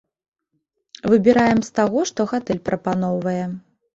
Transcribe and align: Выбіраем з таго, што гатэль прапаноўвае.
Выбіраем 1.13 1.59
з 1.67 1.75
таго, 1.79 1.99
што 2.11 2.27
гатэль 2.31 2.61
прапаноўвае. 2.71 3.45